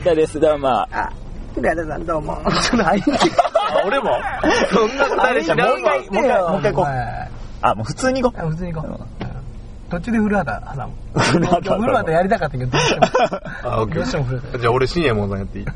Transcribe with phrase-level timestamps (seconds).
[0.00, 0.14] したけども。
[0.14, 0.72] うーん、浦田です、どうも。
[0.92, 1.10] あ、
[1.56, 2.36] 浦田さんどうも。
[2.36, 3.10] ちょっと入って。
[3.12, 4.10] あ俺も
[4.72, 5.04] そんな
[5.34, 5.76] 二人知らんわ。
[5.76, 6.84] もう一回、もう一回、もう一回行こう。
[6.86, 6.88] う。
[7.62, 9.00] あ、もう普通に行こあ普通に行こう。
[9.90, 10.92] 途中で古畑挟む。
[11.20, 11.46] 古
[11.96, 13.06] 畑やりたかったけど、どうしても。
[13.64, 14.40] あ、オッケどうしても古ー。
[14.42, 14.58] 畑。
[14.60, 15.66] じゃあ俺、深夜もんさんやっていい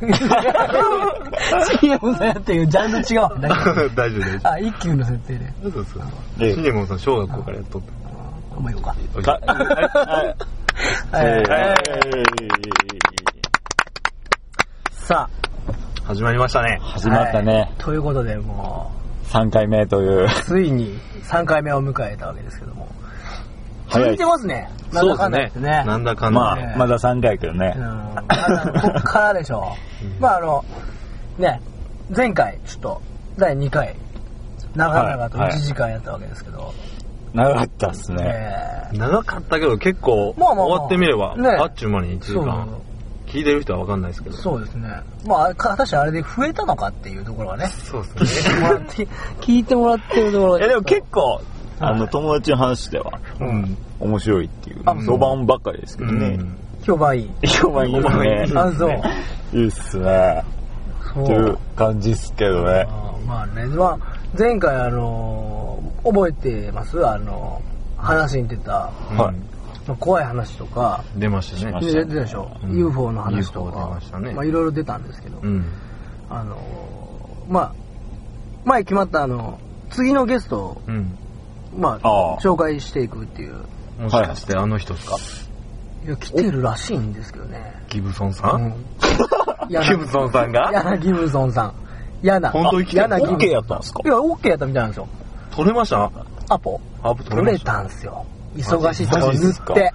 [1.80, 3.04] ？CM さんやっていうジャンル違う。
[3.42, 5.52] 大丈夫、大丈あ、一級の設定で。
[5.64, 5.70] 夫。
[5.72, 6.02] そうそう。
[6.40, 7.88] ええ深夜もんさん、小学校からやっとった。
[8.56, 8.90] お前よか。
[8.90, 10.36] はい
[11.14, 11.74] えーはい
[15.04, 15.28] さ
[16.04, 16.78] 始まりましたね。
[16.80, 16.84] あ。
[16.92, 17.72] 始まったねはい。
[17.76, 18.90] ということで、も
[19.26, 20.24] 3回目という。
[20.24, 22.88] う、ついに3回目を迎えたわけですけども。
[23.90, 24.70] 続いてますね。
[24.94, 25.84] なんだかんだ言ってね。
[25.86, 26.40] なんだかんだ。
[26.40, 27.82] まあ、まだ3回やけどねうん。。
[27.82, 29.76] まだこっからでしょ
[30.18, 30.22] う。
[30.22, 30.64] まああの、
[31.38, 31.60] ね、
[32.16, 33.02] 前回、ちょっと、
[33.36, 33.94] 第2回、
[34.74, 36.72] 長々とはい1時間やったわけですけど、
[37.34, 38.24] 長かったっすね。
[38.24, 42.68] えー長かったけど結構、まあまあまあ終わってみれば、ねあっちゅう間に1時そう間。
[43.34, 44.36] 聞いてる人は分かんないですけど。
[44.36, 44.88] そうですね。
[45.26, 48.60] まあ、か果たしてあれで増えたのかっていうところがね、そうですね。
[48.60, 49.08] もらって
[49.40, 51.40] 聞いてもらってるところいやでも結構、
[51.80, 53.76] あの、はい友達の話では、うん。
[53.98, 56.38] 面白いっていうあ、評判ばっかりですけどね。
[56.82, 57.46] 評判いい。
[57.48, 58.46] 評判いいよね。
[58.54, 58.90] あ、そう。
[59.52, 60.44] いいっすね。
[61.12, 62.86] そうっていう感じっすけどね。
[63.26, 63.98] まあね、まあ、
[64.38, 67.06] 前回あのー覚えてます？
[67.06, 67.62] あの
[67.96, 69.53] 話に出た、うんはいまあ
[69.98, 71.78] 怖い話とか、出ましたね。
[71.80, 72.76] 出たでしょ、うん。
[72.78, 74.32] UFO の話と UFO 出かましたね。
[74.32, 75.64] まあいろいろ出たんですけど、うん。
[76.30, 77.72] あのーまあ
[78.64, 79.58] 前決まったあの
[79.90, 81.18] 次のゲストをうん。
[81.76, 83.56] まあ紹介していくっていう。
[83.98, 85.16] もしかしてあの人ですか？
[86.06, 87.74] いや来てるらしいんですけどね。
[87.90, 88.64] ギブソンさうん。
[88.68, 88.74] ん
[89.68, 90.70] ギブソンさんが？
[90.72, 91.74] ヤナ・ギブソンさん。
[92.22, 93.02] ヤナ本当に来てる？
[93.02, 94.00] ヤナ・ギブソン OK やったんすか？
[94.04, 95.08] いや OK やったみたいなんですよ。
[95.54, 96.10] 取れました？
[96.48, 96.80] アポ。
[97.02, 99.72] アップ取取れたんすよ忙しいとこ塗マジっすか？
[99.72, 99.92] って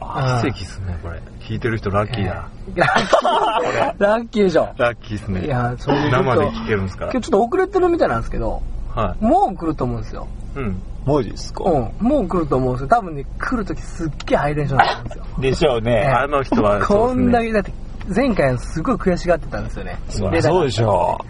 [0.00, 1.20] あ奇跡っすね、これ。
[1.40, 2.48] 聞いてる人ラッキーだ。
[2.74, 5.44] ラッキー ラッキーでしょラッキーっすね。
[5.44, 7.06] いやそれでちょっと生で聞けるんですか？
[7.06, 7.24] ら今日。
[7.30, 8.62] ちょっと遅れてるみたいなんですけど
[8.94, 10.26] はもう来ると思うんですよ
[10.56, 10.58] い。
[10.58, 10.82] うん。
[11.04, 11.64] 文字っすか？
[11.64, 16.00] うんもう来ると思うんですよ多分ね来るときすっげえハイテンションなんですよでしょうね。
[16.06, 17.46] あの人は、こんだけ。
[17.48, 17.72] けだって
[18.14, 21.24] 前回すごい悔しがってたんですよねそうでしょう。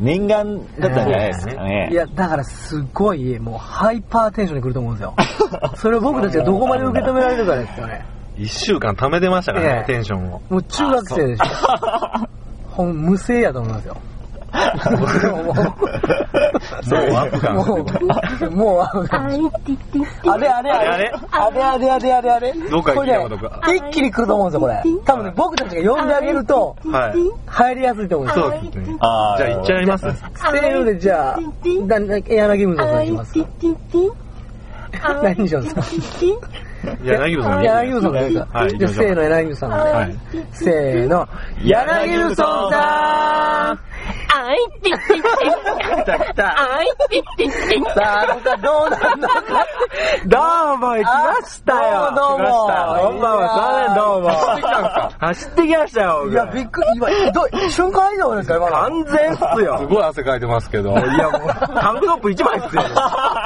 [0.00, 1.88] 念願だったんじゃないですかね。
[1.92, 1.94] い。
[1.94, 5.14] やだからすごいもうハイパーテンションで来ると思うんですよ。
[5.76, 8.04] それを僕たちがどこまで受け止められるかですよね。
[8.38, 10.40] 一週間貯めてましたからねええ、テンションを。
[10.48, 11.44] もう中学生でしょ
[12.72, 13.96] ほん無声やと思いますよ
[14.52, 14.72] ア
[17.26, 17.66] ップ感もう、
[18.50, 19.26] もうアップ感。
[20.32, 21.12] あれあれあれあれ？
[21.30, 24.82] あれあれあれあれあれどっか行きたいことか一気に来ると思うんですよ、これ。
[25.04, 27.14] 多分ね、僕たちが呼んであげると、はい。
[27.46, 28.50] 入りやすいと思うんですよ。
[28.50, 28.96] そうですね。
[29.00, 33.46] あーじゃあ行っちゃいますせーので、じゃあ、柳村さんいきますか。
[35.22, 35.82] 何にしようんですか
[37.04, 37.62] 柳生さん。
[37.62, 38.58] 柳村さんがいいですか？
[38.58, 38.90] はい、じゃあ。
[38.90, 39.76] せーの、柳村さんで。
[39.76, 40.16] はい。
[40.52, 41.28] せーの、
[41.62, 42.42] 柳村さ
[43.74, 43.78] ん
[44.34, 46.02] あいってってって。
[46.02, 46.76] 来た来た。
[46.76, 47.90] あいってってって。
[47.94, 49.66] さあ、どうなんだか。
[50.26, 50.38] ど
[50.74, 52.12] うも、行きましたよ。
[52.14, 54.30] どうもどうもこんばんは、さあね、どうも。
[54.30, 58.76] 走ってきたんですか走ってきましたよ、いや、びっくり、今、どう瞬間移動ですか、今の。
[58.76, 59.78] 完全っすよ。
[59.78, 60.90] すごい汗かいてますけど。
[60.90, 62.82] いや、もう、タンクトップ一枚っすよ。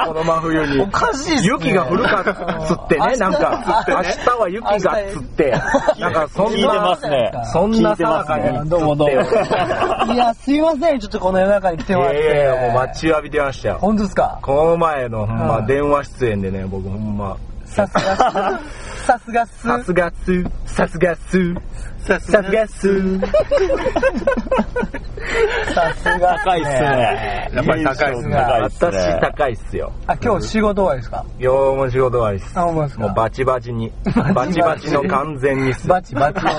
[0.05, 0.81] この真冬に。
[0.81, 5.51] おかしいっすね雪が降るかっつってね、なんか、明日は雪がっつって、
[5.99, 7.31] なんかそんな、聞いてますね。
[7.53, 9.07] そんなさなかに聞いてますねどうもどう
[10.07, 10.13] も。
[10.13, 12.21] いや、すいません、ちょっとこの夜中に来てもらって。
[12.21, 13.77] いやいや、もう待ちわびてましたよ。
[13.79, 14.39] 本当ですか？
[14.41, 19.05] この前の、ほんま、うん電話出演でね、僕ほんま、さすがっす。
[19.05, 19.63] さすがっす。
[19.63, 21.55] さすがっす、さすがっす、
[22.05, 23.19] さすがっす。
[25.73, 27.49] さすが高いっすね。
[27.51, 28.35] やっぱり高いっすね。
[28.35, 29.91] 高いっすね私高いっすよ。
[30.05, 31.25] あ、今日仕事終わりですか？
[31.39, 32.59] 今日も仕事終わりっす。
[32.59, 33.01] あ、ほんまですか？
[33.01, 33.91] もうバチバチに。
[34.35, 35.87] バチバチの完全にっす。
[35.87, 36.51] バチバチの。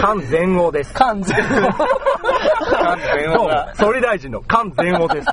[0.00, 0.92] 完全王です。
[0.94, 1.36] 完全。
[1.36, 3.72] 完全王が。
[3.76, 5.26] 総理大臣の完全王です。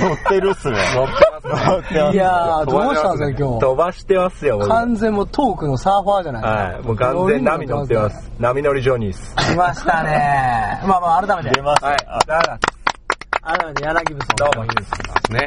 [0.00, 0.78] 乗ってるっすね。
[0.94, 1.46] 乗ってます。
[1.68, 2.14] 乗ってます。
[2.14, 3.60] いやー、どうしたんですか、今日？
[3.60, 6.60] 飛ばしてますよ、僕完全もうトークのサーファーじゃないですか。
[6.60, 6.82] はい。
[6.82, 8.30] もう完全波乗ってます。
[8.38, 9.34] 波乗りジョニーっす。
[9.34, 10.80] 来ましたね。
[10.86, 11.56] まあまあ、改めて。
[11.56, 11.84] 出ます。
[11.84, 11.96] はい。
[11.98, 14.36] 改めて柳部さん。
[14.36, 15.46] どうもいいですね。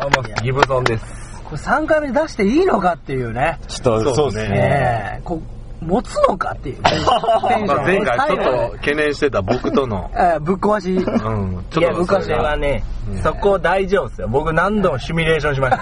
[0.00, 1.28] どうも、ギブソンです。
[1.44, 3.58] これ3回目で出していいのかっていうね。
[3.68, 5.20] ちょっと、そうですね。
[5.24, 6.82] こう、持つのかっていう。
[6.82, 8.38] テンションまあ前回ちょっ
[8.70, 10.94] と懸念してた僕との、え ーぶっ壊し。
[10.94, 14.28] うん、ちいやょっとそれがねうんそこ大丈夫ですよ。
[14.28, 15.76] 僕何度もシミュレーションしまし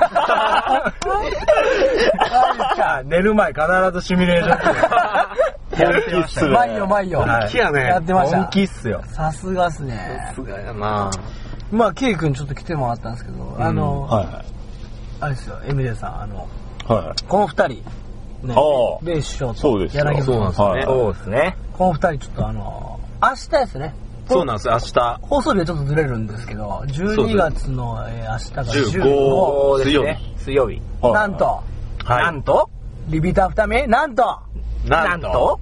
[2.76, 3.02] た。
[3.04, 3.62] 寝る前必
[3.93, 4.75] ずシミュレーションする。
[5.76, 6.50] 本気っすね。
[6.54, 7.28] 毎夜毎夜。
[7.28, 9.02] はい本気やねやってました本気っすよ。
[9.08, 10.32] さすがっすね。
[10.34, 11.10] すがやな
[11.72, 14.26] まあ、ケイ君ちょっと来てもらったんですけど、あの、はい
[15.19, 16.46] あれですよ、エミレさん、あの、
[16.87, 17.06] はい。
[17.06, 17.14] はい。
[17.26, 17.82] この二人
[18.46, 18.54] ね。
[18.56, 18.98] ああ。
[19.04, 20.04] ベース師匠とそうですよ。
[20.04, 21.00] 柳そうなんさんですよね。
[21.00, 21.04] はい。
[21.04, 21.56] そうですね。
[21.76, 23.94] この二人ちょっとあの明日ですね。
[24.28, 25.19] そうなんですよ、明日。
[25.22, 27.37] 放送日はちょっとずれるんですけどそう12です。
[27.66, 30.34] 月の、えー明日が15 15水曜日。
[30.38, 30.82] 水曜日。
[31.02, 31.44] なんと
[32.04, 32.25] はい。
[32.25, 32.69] なんと
[33.08, 34.25] リピートアフターメなんと
[34.84, 35.60] なんと、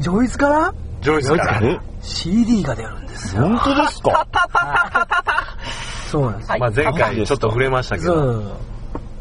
[0.00, 1.60] ジョイスからジョイスから。
[1.62, 3.42] え CD が出るんですよ。
[3.42, 4.26] 本当ですか？
[6.10, 6.52] そうなんです。
[6.52, 8.42] よまあ前回ちょっと触れましたけど、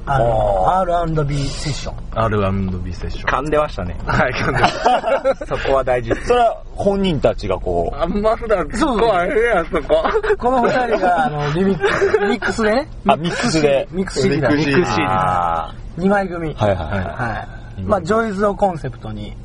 [0.06, 1.96] あの R&B セッション。
[2.12, 3.24] R&B セッション。
[3.24, 3.98] 噛んでましたね。
[4.06, 6.28] はい、噛んでます そこは大事です。
[6.28, 10.04] それは本人たちがこう、あんま普段そこはええやん、そこ。
[10.38, 12.72] この二人があのリミックス ミックスで？
[12.74, 13.88] ねあ、ミックスで。
[13.92, 14.50] ミックス CD だ。
[14.50, 16.56] ミックスあ2枚組。
[16.56, 17.00] ーはいはいはい。
[17.00, 17.48] は
[17.78, 17.82] い。
[17.82, 19.36] まあジョイズをコンセプトに。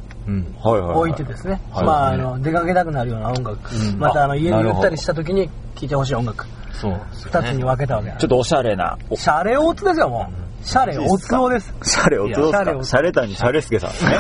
[0.63, 3.99] 置いてですね、はいまああの出かけたくなるような音楽、うん。
[3.99, 6.45] またあの家になるほどゆったりした時に聴いてほしい音楽。
[6.73, 7.55] そう二つね。
[7.55, 8.11] に分けたわけ。
[8.19, 8.99] ちょっとおしゃれな。
[9.09, 11.73] おシャレオツですよもうシャレオツオです。
[11.83, 14.13] シャレおつおシャレ谷シャレスケさんですね。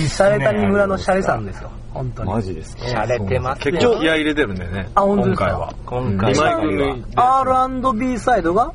[0.00, 2.30] いいシャレ谷村のシャレさんですよ本当に。
[2.30, 2.86] マジですか？
[2.86, 4.88] シャレてます結構気合い入れてるんでね。
[4.94, 5.74] あ本当ですか？
[5.86, 6.60] 今回は。
[6.60, 7.40] 今回は。
[7.40, 8.72] R&B サイドが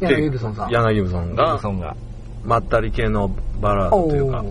[0.00, 1.96] 柳ギブソンさん柳ギブソンが、ソンが。
[2.44, 3.28] まったり系の
[3.60, 4.44] バラードというか、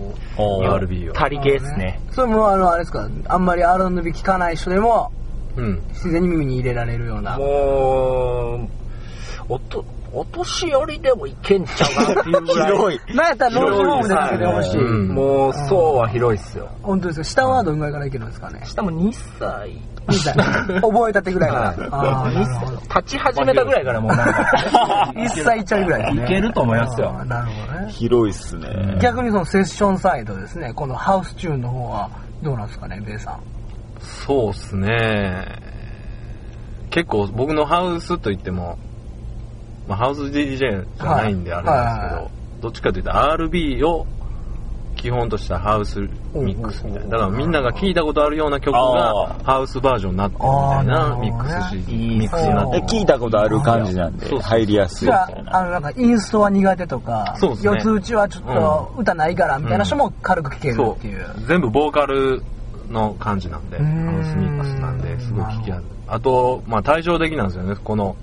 [0.74, 1.14] R&B を。
[1.14, 2.00] タリ系ですね。
[2.12, 3.08] それもあのあれですか？
[3.28, 5.12] あんまり R&B 聴かない人でも
[5.56, 5.82] うん。
[5.90, 7.38] 自然に耳に入れられるような。
[7.38, 8.68] もう、
[9.50, 9.84] おと、
[10.20, 12.22] お年寄りでもいけんちゃうな。
[12.22, 12.72] っていうぐらい。
[12.72, 13.16] 広い。
[13.16, 15.08] なんやったらノーズホームでかけてほしい、うん。
[15.10, 16.70] もう、層は広いっすよ。
[16.82, 17.24] 本当ですよ。
[17.24, 18.62] 下はどんぐらいからいけるんですかね？
[18.64, 19.72] 下も2歳。
[20.10, 20.44] みたいな
[20.82, 26.24] 覚えたてぐらいから、ああなるほど立ち始めたぐらいからもうなんか、 一歳ちゃいぐらいですね。
[26.24, 27.12] いけると思いますよ。
[27.26, 27.92] なるほどね。
[27.92, 29.00] 広いっすね。
[29.02, 30.72] 逆にそのセッションサイドですね。
[30.74, 32.10] このハウスチューンの方は
[32.42, 33.40] どうなんですかねベイさん？
[34.00, 35.46] そうっすね。
[36.90, 38.78] 結構僕のハウスといっても、
[39.88, 44.08] まあ、ハウス DJ じゃないんであれですけど、はいはいはいどっちかというと RB を
[44.96, 46.00] 基本としたハウス
[46.34, 47.10] ミックスみたいな。
[47.10, 52.88] だからみんなが聞いたことあるような曲があハウスバージョンになってるみたいなミックスいミックスになってえる。
[52.88, 55.58] 聞いたことある感じなんで入りやすいじゃあみたいな。
[55.60, 61.46] あのなんかインストは苦手とかね四つ打ちはちょっと歌ないからみたいな人も軽く聴けるそっていう、う。
[61.46, 62.42] 全部ボーカル
[62.90, 65.84] の感じなんで、ハウスミックスなんで、すごい聞きやすい。
[66.08, 67.76] あと、まあ対照的なんですよね。
[67.76, 68.16] この、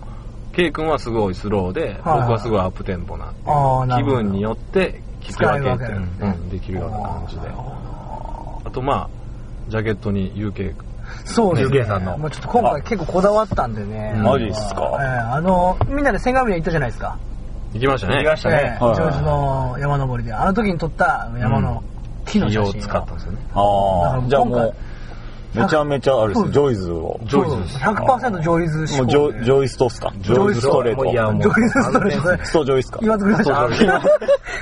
[0.54, 3.32] K 君はすごいスローで、僕はすごいアップテンポな。
[3.46, 7.48] ああなるほど気分によって聞き分け分けるうん、できるような感じで。
[7.48, 9.08] あとまあ、
[9.68, 10.74] ジャケットに UK、
[11.24, 11.80] そうですね。
[11.80, 14.14] UK さんのもうちょっと今回結構こだわったんでね。
[14.22, 14.96] マジっすか？
[15.00, 17.18] ええあの、みんなで千ヶ峰行ったじゃないですか。
[17.72, 18.16] 行きましたね。
[18.18, 20.32] 行きましたねええはいジョージの山登りで。
[20.32, 21.82] あの時に撮った山の
[22.26, 23.38] 木の木を写真使ったんですよね。
[23.54, 24.74] ああ、じゃあも今回う、
[25.54, 27.20] めちゃめちゃあれですね、ジョイズを。
[27.24, 27.78] ジョイズです。
[27.78, 30.12] 100%ジョイズも志向うジョでジョイストっすか？
[30.18, 31.04] ジョイストストレート。
[31.06, 33.68] いやもうジョイストレートストジョイスか今作りました。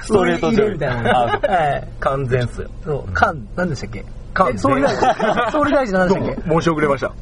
[0.03, 1.21] ストレートジョイ入れみたいな。
[1.25, 2.69] あええ完全っすよ。
[2.85, 4.05] そう、菅、何でしたっけ？
[4.35, 5.51] 菅え総理大臣。
[5.51, 6.51] 総理大臣何でしたっけ？
[6.51, 7.13] 申し遅れました。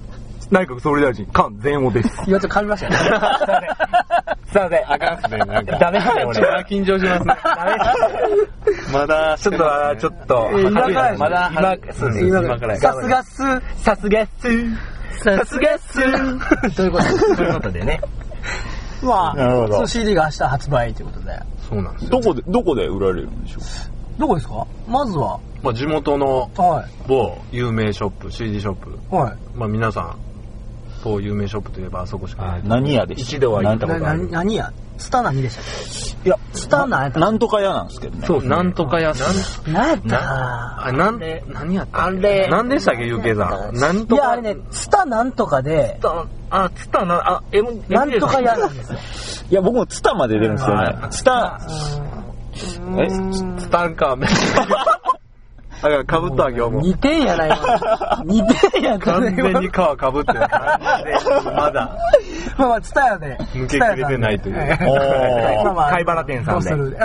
[0.50, 2.08] 内閣総理大臣、菅全王です。
[2.26, 3.68] 今ちょっと噛みましたよね。
[4.52, 4.92] すいません。
[4.92, 5.78] あかんっすね、なんか。
[5.78, 7.36] ダメっすね俺ちょっと緊張しますね。
[8.92, 13.42] まだ、ちょっと、ちょっと、えー今からまだ、今、そうです今今からさすがっす。
[13.82, 14.74] さすがっす。
[15.22, 16.74] さすがっす。
[16.76, 17.36] ということで。
[17.36, 18.00] ということでね。
[19.02, 21.38] まあ、なるほどそう CD が明日発売ということで。
[21.68, 22.10] そうなんですよ。
[22.10, 23.60] どこで、どこで売られるんでしょ
[24.18, 24.66] どこですか？
[24.86, 28.90] まずは、まあ地元のは某有名ショップ、CD ショップ。
[28.90, 29.14] い。
[29.14, 29.34] はい。
[29.54, 30.16] まあ皆さん、
[31.02, 32.60] 某有名ショップといえばあそこしかない。
[32.64, 33.86] 何屋でした一度は行った。
[33.86, 35.64] な、な、ことある何やツタ何でしたっ
[36.26, 38.26] いや、けツタ何やったなんとか屋なんですけどね。
[38.26, 39.14] そう、なんとか屋。
[39.14, 39.24] さ
[39.70, 39.72] ん。
[39.72, 40.08] 何やった？
[40.18, 42.48] かあ、なん、何やったあれ。
[42.50, 43.76] 何でしたっけ、ゆうけいさん。
[43.76, 44.22] なんとか。
[44.22, 45.98] いや、あれね、ツタなんとかで、
[46.50, 48.98] あ、つったな、あ、M、なんとか屋なんですよ。
[49.50, 50.96] いや、僕もツタまで出るんですよね。
[51.10, 51.58] ツタ、
[52.98, 53.08] え？
[53.58, 54.30] スタンカーメン。
[55.82, 56.82] だから、かぶったわ、今日も。
[56.82, 57.56] 2点やないわ。
[58.26, 59.30] 2点やった完ね。
[59.42, 60.40] 全に皮かぶってる。
[60.40, 61.96] 完全にまだ。
[62.58, 63.36] まあまあ、ツタヤで。
[63.54, 64.54] 抜け切れてないという。
[65.90, 66.96] 貝原店さんで。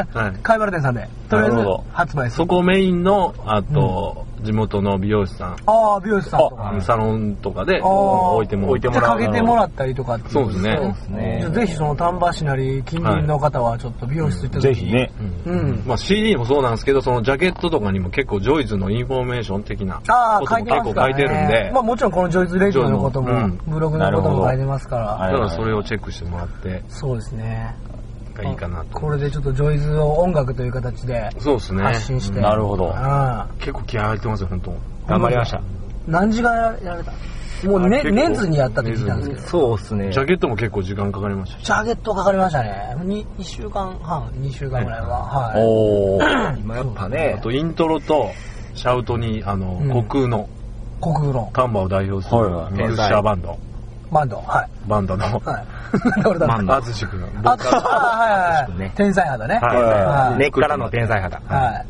[0.44, 1.08] 貝原店さんで。
[1.30, 1.84] とりあえずなるほど。
[1.92, 2.44] 発売する。
[2.44, 6.76] そこメインの、あと、地元の美容師さん、ああ、美容師さんとか。
[6.82, 10.78] サロンとかで置いても置いてもらうじゃあかけてもらったりとかっていそうですね。
[10.78, 11.38] そうですね。
[11.42, 14.76] じゃあぜひその丹波市なり近隣の方はちょっと美容室行った時に。
[14.76, 15.12] ぜひね。
[15.46, 15.84] うん。
[15.86, 21.08] まあ CD もそうなんですけど、そのジャケットとかにも結構 JOYZ のインフォメーション的なああ、ことも書いてますから、ね。
[21.08, 23.60] 結構書いてるんで、まあもちろんこの JOYZ radio のことも、うん。
[23.68, 25.25] ブログのことも書いてますから。
[25.26, 27.76] はいだからそれをチェックしてもらってそうですね。
[28.34, 29.00] がいいかなと。
[29.00, 31.84] これでちょっと JOYZ を音楽という形でそうですね。
[31.84, 32.42] 発信して。
[32.42, 34.74] なるほどああ結構気合入ってますよ、本当。
[35.08, 35.62] 頑張りました。
[36.08, 37.14] 何時間やられた？
[37.64, 39.42] もうね、寝ずにやったって聞いたんですけど。
[39.42, 40.12] そうっすね。
[40.12, 41.66] ジャケットも結構時間かかりましたし。
[41.66, 42.96] ジャケットかかりましたね。
[43.00, 45.24] 2, 2週間半、2週間ぐらいは。
[45.24, 45.64] はい。
[45.64, 46.60] おー。
[46.60, 48.30] 今やっぱあね、とイントロと
[48.76, 50.50] シャウトに、あの、うん虚空の
[51.02, 53.58] 国空の丹波を代表するはいはいミュージシャーバンド、
[54.12, 54.38] バンド。
[54.38, 54.70] はい。
[54.88, 55.66] バンドの、はい。
[56.26, 57.84] 俺だマンダーズシ君のボあーカルはい
[58.32, 58.90] はいはねい。
[58.98, 59.60] 天才肌ね。
[59.62, 61.42] はいはい根っからの天才肌。
[61.48, 61.84] は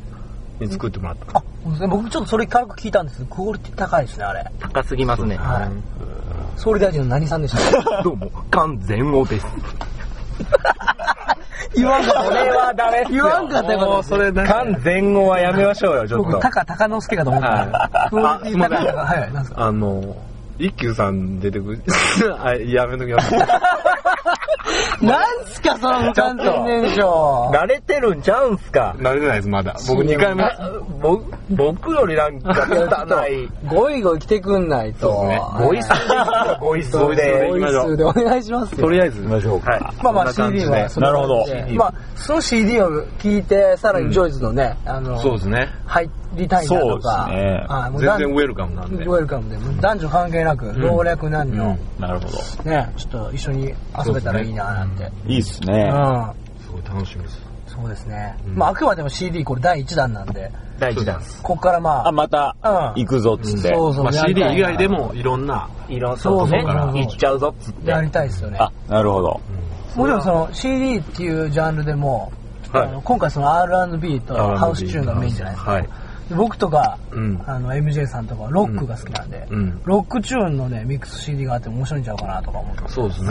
[0.60, 0.64] い。
[0.66, 1.40] に作ってもらった。
[1.40, 1.44] あ、
[1.90, 4.46] 僕ちょっとそれ軽く聞いたんですけど、クオリティ高いですね、あれ。
[4.62, 5.36] 高すぎますね。
[5.38, 5.70] はい。
[6.60, 9.46] 総理大臣の何さんでした どうも、完全王です。
[11.76, 12.24] 言わんかった。
[12.24, 13.80] これはダメっすよ言わんかったよ。
[13.80, 16.40] もうそれ完全王はやめましょうよ、ちょっ僕、と。
[16.40, 18.08] 高高之助かと思った。
[18.10, 19.20] クオリティ高い高い。
[19.20, 19.66] はい、なんですか？
[19.66, 20.16] あの、
[20.58, 21.82] 一休さん出てくる。
[22.44, 23.34] あ、やめときます。
[25.02, 27.02] なんすか、その無完全燃焼。
[27.54, 28.96] 慣れてるんちゃうんすか？
[28.98, 29.76] 慣れてないです、まだ。
[29.88, 30.44] 僕2回目。
[30.44, 30.72] あ
[31.02, 31.20] ぼ
[31.52, 33.50] 僕よりなんか汚い。
[33.68, 35.14] ゴイゴイ来てくんないと。
[35.14, 35.98] そうですね
[36.60, 37.48] ボイスで、ボイスそうで。
[37.50, 38.78] ボイスでお願いしますよ。
[38.80, 39.72] とりあえず、行きましょうか。
[39.72, 39.82] はい。
[40.02, 41.46] まあまあ CD ではなるほど
[41.76, 45.70] まあその CD を聞いてさらにジョイズのね、あのそうですね。
[45.86, 47.66] 入りたいなとか、そうですね。
[47.68, 49.06] はいもう全然ウェルカムなんで。
[49.06, 49.82] ウェルカムで。
[49.82, 52.28] 男女関係なく老若男女、なるほ
[52.64, 52.70] ど。
[52.70, 53.74] ねちょっと一緒に
[54.06, 55.12] 遊べたらいいななんて。
[55.28, 55.90] いいっすう,、ね。
[55.90, 56.34] ん。
[56.62, 57.46] すごい楽しみです。
[57.68, 58.56] そうですね、うん。
[58.56, 60.52] まああくまでも CD これ第1弾なんで。
[60.80, 61.42] 第一弾です。
[61.42, 62.72] ここからまああ、また、うん。
[63.02, 63.74] 行くぞっつって。
[63.74, 67.92] そうそうまあ CD 以外でもいろんな、いろんなそうそう行っちゃうぞっつって。
[67.92, 68.58] やりたいですよね。
[68.60, 69.42] あ、なるほど。
[69.96, 72.32] もちろんその CD っていうジャンルでも、
[72.72, 72.88] はい。
[72.88, 75.84] あの今回その R&B とハウスチューンがメインじゃないですか、はい。
[75.84, 75.90] で
[76.32, 77.44] 僕とか、うん。
[77.46, 79.82] あの MJ さんとかロックが好きなんで、うん。
[79.86, 83.30] ロックチューンのねミックス CD があっても面白いんちゃうかなとか思ってますそうですね。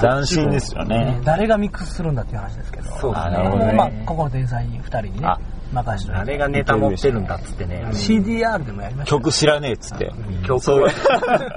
[0.00, 1.20] 斬新ですよね。
[1.24, 2.90] 誰がミックスするんだっていう話ですけど。
[2.98, 3.72] そうですね。
[3.76, 5.26] まあここの天才2人にね。
[5.26, 5.38] あ
[5.74, 6.12] 任して。
[6.12, 7.84] おいて誰がネタ持ってるんだっつってね。
[7.92, 9.20] CDR でもやりましたよ。
[9.20, 10.10] 曲知らねえっつって。
[10.46, 10.60] 曲。
[10.60, 10.88] そう。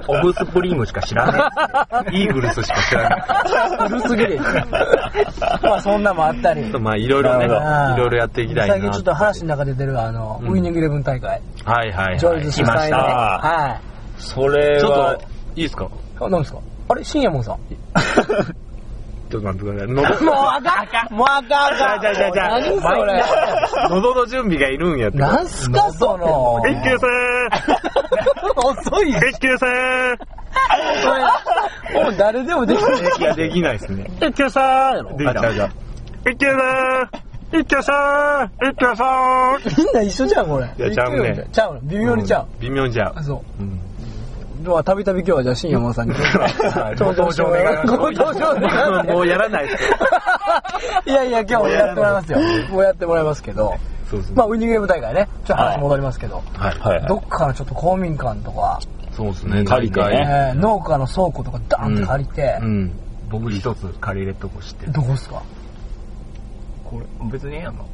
[0.07, 2.11] オブスプリームしか知らない。
[2.23, 3.89] イーグルスしか知らない。
[3.89, 4.39] 古すぎる。
[5.63, 6.63] まあそんなもあったり。
[6.79, 7.47] まあいろいろね、い
[7.97, 8.73] ろいろやっていきたいな。
[8.75, 10.49] 最近ちょっと話の中で出るあの、うん。
[10.49, 11.41] ウィニングイレブン大会。
[11.65, 12.19] はいはいはい。
[12.19, 12.97] ジョイズ主催の来ました。
[12.97, 13.81] はい。
[14.17, 15.21] それちょっはと、、
[15.55, 15.87] いいですか？
[16.19, 16.59] あ、何ですか？
[16.89, 17.57] あれ深夜もんさん。
[19.29, 19.87] ちょっと待ってください。
[19.87, 23.23] 喉もうあかんもうあかんあかんじゃあじゃあじゃあ何それ
[23.89, 25.17] 喉の準備がいるんやって。
[25.17, 26.61] なんすかその。
[26.65, 27.07] 一休さ
[28.55, 30.17] 遅い一休さん
[31.93, 32.87] もう誰でもできる。
[33.19, 34.09] いや、できないですね。
[34.21, 35.17] 一休さんやろ。
[35.17, 35.69] できた。
[36.29, 37.09] 一休さん
[37.55, 40.65] 一休さん一休さんみんな一緒じゃん、これ。
[40.65, 41.81] いやちゃうねちゃうの。
[41.81, 42.47] 微妙にちゃう。
[42.59, 43.23] 微妙にちゃうあ、。
[43.23, 43.79] そうん
[44.61, 44.63] う。
[44.63, 46.15] では、たびたび今日はじゃあ深夜もんさんに。
[46.97, 47.87] 登場してもらいます。
[47.87, 49.83] ご登場願いますもうやらないです。
[51.09, 52.39] いやいや、今日もやってもらいますよ。
[52.71, 53.75] もうやってもらいますけど。
[54.09, 54.35] そうですね。
[54.37, 55.27] まあ、ウィニングゲーム大会ね。
[55.45, 56.41] ちょっと話戻りますけど。
[56.55, 56.79] はい。
[56.79, 58.79] はいはいどっかのちょっと公民館とか、
[59.11, 59.63] そうですね。
[59.63, 60.01] 借りて
[60.55, 62.91] 農家の倉庫とかダーンって借りてう、ん。
[63.29, 64.91] 僕一つ借りれるとこ知ってる。
[64.93, 65.41] どこっすか？
[66.89, 67.85] これ、別にええやんの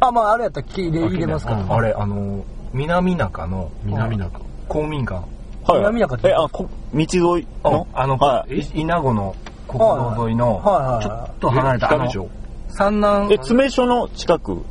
[0.00, 1.76] あ、まあ、あれやったら入れますから。
[1.76, 4.40] あれ、あの、南中の南中。
[4.68, 5.22] 公民館。
[5.66, 7.86] はい南中ってえ、あ、こ道沿いの？
[7.94, 9.34] あの、はいい稲子の
[9.66, 12.28] 国道沿いの、はいはいはいちょっと離れた、あの
[12.68, 14.64] 三男、え、詰所の近く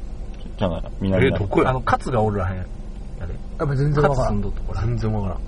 [0.58, 1.70] じゃない南え、などこや？
[1.70, 2.60] あの、勝がおるらへん。
[2.60, 2.64] あ
[3.26, 3.34] れ。
[3.60, 4.34] やっぱ全然わ勝からん。
[4.34, 4.82] 住んどっとこら。
[4.82, 5.40] 全然わからん。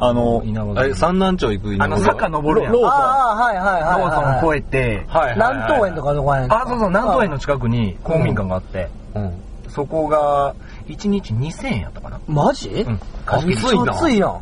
[0.00, 2.72] あの、稲子あれ、三南町行くあの、坂登るやん。
[2.72, 4.02] ロローソンああ、はいはいはいはい。
[4.02, 6.52] ーソン越えて、はいはいはい南東園とかどこやねん。
[6.52, 9.32] あ、そうそう、南東園の近くに公民館があって、うん。
[9.68, 10.54] そこが、
[10.88, 12.20] 1日2000円やったかな。
[12.26, 12.68] マジ？
[12.70, 12.94] うん。
[12.94, 13.72] あ貸し切り。
[13.72, 13.92] 熱いな。
[13.92, 14.40] 熱いやん。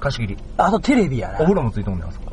[0.00, 0.38] 貸し切り。
[0.56, 1.36] あとテレビやね。
[1.40, 2.32] お風呂もついとんねん、あそこ。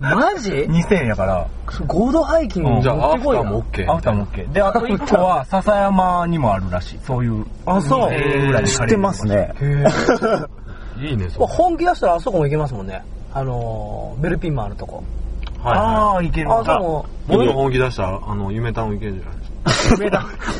[0.00, 1.46] マジ？2000円やから、
[1.86, 3.90] 合同ハイキングうんじゃあ、アフターも OK。
[3.90, 4.52] アフターも OK。
[4.52, 6.98] で、あと1個は、笹山にもあるらしい。
[7.06, 7.46] そういう。
[7.66, 9.26] あそう2000円ぐらいで知ってます。
[9.26, 9.54] ね。
[9.60, 9.86] へ
[11.00, 11.06] え。
[11.06, 13.02] いいね、そまあ本気出したらあそこも行けますもんね。
[13.32, 15.02] あのー、ベルピンマンのとこ。
[15.64, 15.66] う。
[15.66, 15.84] はいは
[16.14, 16.52] ああ、いける。
[16.52, 17.36] あそこい。
[17.36, 19.41] もっと本気出したら、あの、夢タウン行けるんじゃない？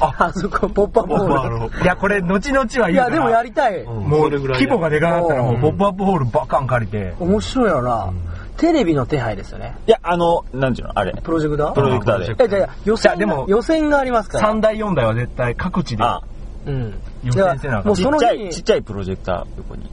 [0.01, 1.59] あ、あそこ、ポップアップホール。
[1.59, 1.71] の。
[1.83, 3.81] いや、これ、後々はいいいや、でもやりたい。
[3.81, 8.13] うんもう、それぐらい規模がでかかったら、もう、うんポップアップホールバカン借りて、面白いよな。
[8.59, 9.77] テレビの手配ですよね。
[9.87, 11.13] いや、あの、なんていうのあれ。
[11.23, 11.73] プロジェクター？
[11.73, 14.53] プロジェクターでえ、じゃあ予選がじゃあでも予選がありますから。
[14.53, 16.05] 3台4台は絶対各地で。
[16.05, 16.21] あ、
[16.67, 16.95] うん。
[17.25, 19.91] 予選せなあかんもうその日ちっちゃい、ちっに、ちゃいプロジェクター、横に。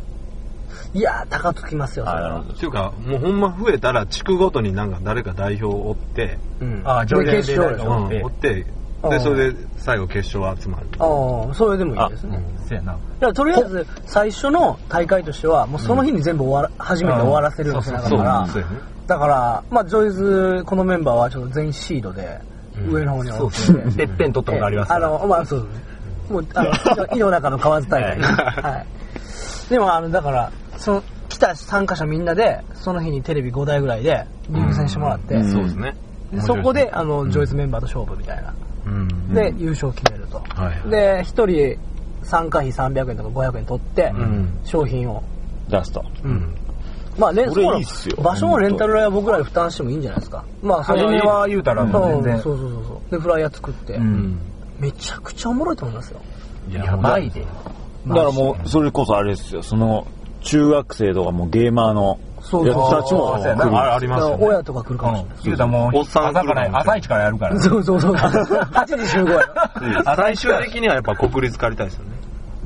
[0.93, 2.53] いやー、高つきますよ、そあ、れはなるほど。
[2.53, 6.81] っていうか、もうほんま増えたら、地区ごとになんか誰か代表を追って、うん。
[6.83, 7.91] あ上でで決勝でしょ。
[7.91, 10.87] うんうん、追って、うんで、それで最後決勝集まる。
[10.99, 12.43] ああ、それでもいいですね。
[12.67, 12.93] せやな。
[12.93, 18.47] だからとりあえず最初の大会としてはもうその日に全部終わら、初めて終わらせるようにしながら。
[19.07, 22.39] だからまあジョイズこのメンバーはちょっと全員シードで
[22.77, 24.05] うん上の方にそう置いて、ですね。
[24.05, 25.83] てっぺん取ったことありますあのまあそうですね
[26.29, 28.85] もうあの 井の中の河津大会、はいはい、
[29.69, 35.95] でもあのだからその、来た参加者みんなで、その日にテレビ5台ぐらいで、リーグ戦してもらって、うんそうですね。
[36.33, 38.53] でそこで、あの、うんジョイスメンバーと勝負みたいな。
[38.89, 39.33] うん。
[39.33, 40.39] で、優勝決めると。
[40.39, 40.89] はい。
[40.89, 41.77] で、一人
[42.23, 44.59] 参加費300円とか500円取って、うん。
[44.65, 45.23] 商品を。
[45.69, 46.03] 出すと。
[46.23, 46.55] うん。
[47.17, 50.43] まあね、それこのいいっすよ場所のレンタル代は僕らで負担してもいいんじゃないですか。
[50.61, 52.41] まあ、それ初めは言うたらそう全然。
[52.41, 53.11] そうそうそうそう。
[53.11, 54.39] で、フライヤー作って、うん
[54.79, 56.21] めちゃくちゃおもろいと思いますよ。
[56.69, 57.45] いやばいで。
[58.07, 60.07] だからもう、それこそあれですよ、その、
[60.41, 62.73] 中学生とかもゲーマーのそうそう
[63.07, 64.45] そう来るあありますよね。
[64.47, 65.37] 親とか来るかもしれない。
[65.43, 67.59] 言うたらもう、おっさん朝から、朝一からやるから。
[67.59, 68.13] そうそうそう。
[68.15, 70.15] 8時集合やろ。
[70.15, 72.11] 最終的にはやっぱ国立借りたいですよね。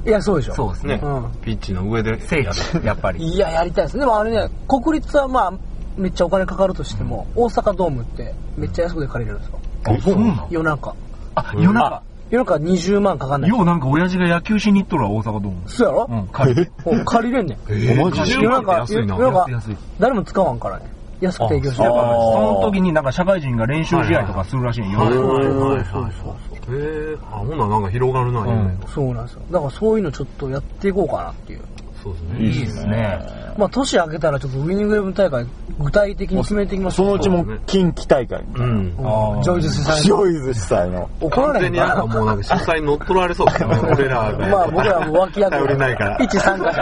[0.05, 0.53] いや、そうでしょ。
[0.55, 0.99] そうですね。
[1.01, 1.31] うん。
[1.43, 2.19] ピッチの上で。
[2.21, 3.23] 聖地、やっぱり。
[3.23, 3.97] いや、やりたいです。
[3.97, 5.53] でもあれね、国立はまあ、
[5.95, 9.59] めっちゃお金かかるとしても、大阪ドームってめっちゃ安くで借りれるんですよ。
[9.85, 10.47] あ、そうなの？
[10.49, 10.93] 夜中。
[11.35, 12.01] あ、夜中。
[12.33, 13.49] 夜中20万かかんない。
[13.51, 15.61] ようなんか親父が野球しに行っとるわ、大阪ドーム。
[15.67, 16.07] そうやろ？
[16.09, 16.71] うん、借りて。
[17.05, 17.57] 借りれんねん。
[17.69, 19.15] えおマジで夜中、安いな。
[19.17, 19.77] 夜中安い。
[19.99, 20.91] 誰も使わんからね。
[21.21, 22.09] 安く提供してあるから。
[22.09, 24.99] あその時になんか社会人が練習試合とかするらしいんよ。
[24.99, 26.13] はいはいはいそうはい。
[26.23, 26.29] そ
[26.71, 29.41] うへえ、あ、ほんならなんか広がるな、ん夢そうなんですよ。
[29.51, 31.59] だからそういうのちょっとやっていこうかなっていう。
[32.03, 32.45] そうですね。
[32.45, 33.19] いいですね。
[33.57, 35.45] まあ、年明けたらちょっとウィニングイレブン大会、
[35.79, 38.67] 具体的に決めていきますそのうちも近畿大会みたいな。
[38.67, 38.95] うん。
[38.98, 41.10] うんあージョイズ主催ジョイズ主催の。
[41.22, 43.79] 怒ら完全にれへんかなかもうなんか主催に乗っ取られそうですね。
[43.89, 44.48] 俺らが。
[44.48, 46.17] まあ僕らも脇役頼りないから。
[46.17, 46.81] 一参加者。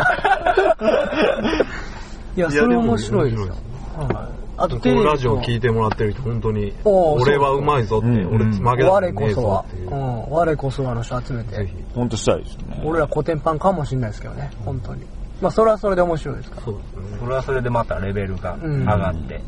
[2.36, 3.54] いや、それ面白いですよ。
[3.98, 4.31] はい
[4.64, 9.94] あとこテレビラジオ聞いてもらってる人、本当に、俺はうまいぞって、うん俺負けた我こそはっていうう。
[9.96, 11.84] ん、我こそはの人集めてぜひ。
[11.96, 12.82] ほんとしたいですね。
[12.86, 15.06] 俺らコテンパンかもしれないですけどね、本当に。
[15.42, 16.58] まあ、それはそれで面白いですか？
[16.58, 16.62] ら。
[16.64, 17.18] そうですね。
[17.20, 19.42] それはそれでまたレベルが上がって。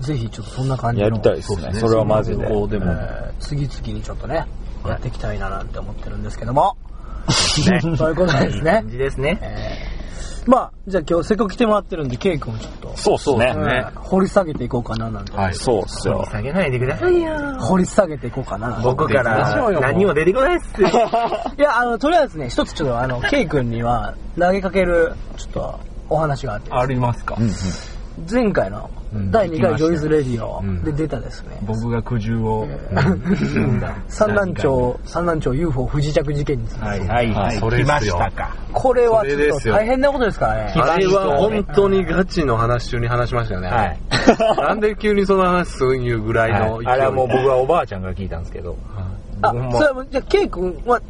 [0.00, 1.08] ぜひちょっとそんな感じの。
[1.08, 1.72] やりたいですね。
[1.74, 2.46] それはマジで。
[2.46, 4.46] こうでも、えー次々にちょっとね、
[4.86, 6.76] やっていきたいななんて思ってるんですけども。
[7.70, 8.88] ね、 そういうことですね感。
[8.88, 9.38] じですね。
[9.42, 9.71] えー
[10.46, 13.54] まあ、じゃあ今日せっかく来てもらってるんで、ケイ君をちょっと、そうっすね。
[13.54, 15.32] ねうん掘り下げていこうかななんて。
[15.32, 15.54] はい。
[15.54, 16.26] そうっすよ。
[16.30, 17.32] 下げないでくださいよ。
[17.60, 18.80] 掘り下げていこうかな。
[18.82, 20.88] 僕から何も出てこないっすよ。
[21.58, 27.36] いや、あの、とりあえずね、一つちょっと、あの、ケイ君には投げかける、ちょっと、お話があって、ありますか？
[27.38, 27.52] うんうん
[28.30, 32.66] 前回のうん第2回 JOYZ radio うんで出たですね、僕が苦渋を。
[34.08, 37.56] 三南町、三南町 UFO 不時着事件について、はいはいはい。
[37.56, 38.54] それましたか。
[38.72, 40.72] これはちょっと大変なことですからね。
[40.74, 43.68] あれは本当にガチの話中に話しましたよね。
[43.68, 43.98] はい。
[44.56, 46.80] なんで急にその話するんいうぐらいの。
[46.84, 48.76] あれはもう僕はおばあちゃんから聞いたんですけど。
[49.42, 51.00] あそれは、じゃあ、ケイ君は、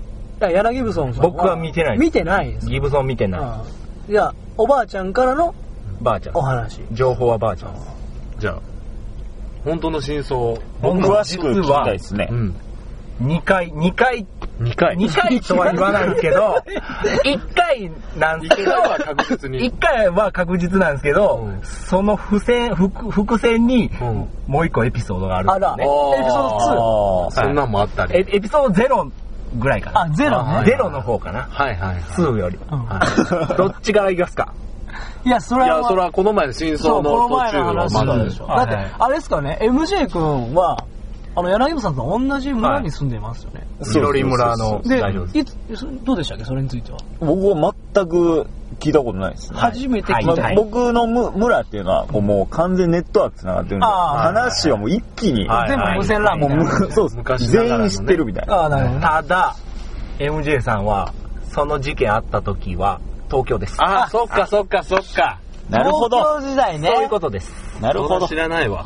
[0.41, 3.41] 柳ブソンさん僕は見てない見てないんですギブソン見てない。
[3.41, 5.55] うんじゃあ、おばあちゃんからの
[6.01, 6.43] ばあちゃんお。
[6.43, 6.81] 話。
[6.91, 7.92] 情報はばあちゃん。
[8.43, 8.59] じゃあ、
[9.65, 10.59] 本当の真相を。
[10.81, 12.35] 僕も詳しく聞きたいですねう。
[12.35, 12.55] ん。
[13.23, 14.27] 2回、2回、
[14.61, 14.97] 2回。
[14.97, 16.57] 2回とは言わないですけど、
[17.25, 24.09] 1回なんですけど、一回は確実に1回は確実なんですけど、うんその付箋、伏伏線にうん。
[24.49, 25.95] もう1個エピソードがあるんあら、ですね。
[26.19, 27.27] エピソード2。
[27.29, 28.17] あそんなんもあったり。
[28.17, 29.11] えエピソード0
[29.55, 30.01] ぐらいかな。
[30.03, 30.63] あ、ゼロね。
[30.67, 31.47] ゼロの方かな。
[31.49, 31.97] はいはいはい。
[32.03, 32.59] 2より。
[32.73, 32.89] うん
[33.57, 34.53] どっちからいきますか？
[35.25, 35.67] いや、それは。
[35.79, 38.47] いや、それはこの前の真相の途中前の話でしょ。
[38.47, 40.85] だってあれですからね、MJ 君は、
[41.35, 43.67] あの、柳部さんと同じ村に住んでますよね。
[43.81, 46.45] 緑村ので大丈夫で、いつ、そどうでしたっけ？
[46.45, 46.99] それについては。
[47.21, 48.47] 僕は全く
[48.79, 49.59] 聞いたことないですね。
[49.59, 50.43] 初めて聞いた。
[50.43, 56.71] まあ僕のむ村っていうのはもう完全にネットワーク繋がってるんで、話はもう一気に、はい全部無線みたいな。
[56.91, 58.55] そうです昔全員知ってるみたいな。
[58.55, 59.07] ああ、なるほどね。
[59.07, 59.57] ただ、
[60.19, 61.15] MJ さんは、
[61.49, 63.01] その事件あった時は、
[63.33, 63.77] 東京です。
[63.79, 65.41] あ、そっかそっかそっか。
[65.71, 66.19] なるほど。
[66.19, 66.91] 東京時代ね。
[66.95, 67.51] そういうことです。
[67.81, 68.37] なるほど知。
[68.37, 68.85] らないわ。